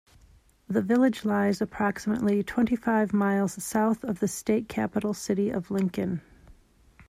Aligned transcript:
The 0.67 0.81
village 0.81 1.25
lies 1.25 1.61
approximately 1.61 2.41
twenty-five 2.41 3.13
miles 3.13 3.63
south 3.63 4.03
of 4.03 4.19
the 4.19 4.27
state 4.27 4.67
capital 4.67 5.13
city 5.13 5.51
of 5.51 5.69
Lincoln. 5.69 6.21